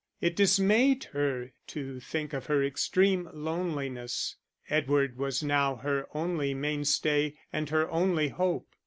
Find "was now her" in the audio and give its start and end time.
5.15-6.07